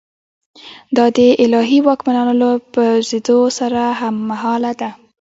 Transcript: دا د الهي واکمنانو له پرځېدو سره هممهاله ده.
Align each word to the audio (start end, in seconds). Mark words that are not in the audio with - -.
دا 0.95 1.05
د 1.17 1.19
الهي 1.43 1.79
واکمنانو 1.87 2.33
له 2.41 2.49
پرځېدو 2.73 3.39
سره 3.59 3.81
هممهاله 3.99 4.71
ده. 4.81 4.89